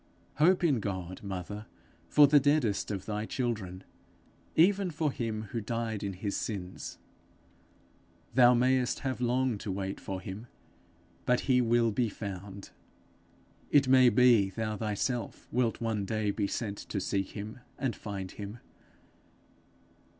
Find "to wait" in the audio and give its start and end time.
9.59-9.99